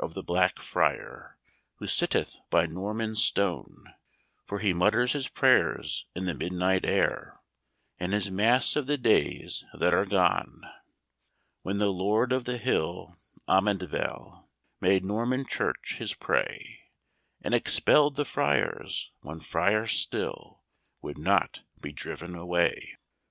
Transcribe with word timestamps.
of 0.00 0.14
the 0.14 0.22
Black 0.22 0.58
Friar, 0.60 1.36
Who 1.74 1.86
sitteth 1.88 2.38
by 2.48 2.64
Norman 2.64 3.14
stone, 3.16 3.92
For 4.46 4.58
he 4.58 4.72
mutters 4.72 5.12
his 5.12 5.28
prayers 5.28 6.06
in 6.14 6.24
the 6.24 6.32
midnight 6.32 6.86
air, 6.86 7.42
And 8.00 8.14
his 8.14 8.30
mass 8.30 8.76
of 8.76 8.86
the 8.86 8.96
days 8.96 9.66
that 9.78 9.92
are 9.92 10.06
gone. 10.06 10.62
When 11.60 11.76
the 11.76 11.90
Lord 11.92 12.32
of 12.32 12.46
the 12.46 12.56
Hill, 12.56 13.14
Amundeville, 13.46 14.46
Made 14.80 15.04
Norman 15.04 15.44
Church 15.46 15.96
his 15.98 16.14
prey, 16.14 16.80
And 17.42 17.52
expell'd 17.52 18.16
the 18.16 18.24
friars, 18.24 19.10
one 19.20 19.40
friar 19.40 19.86
still 19.86 20.62
Would 21.02 21.18
not 21.18 21.60
be 21.78 21.92
driven 21.92 22.34
away. 22.34 22.96